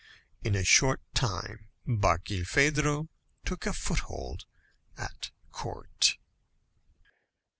[0.43, 3.09] In a short time Barkilphedro
[3.45, 4.45] took a foothold
[4.97, 6.17] at court.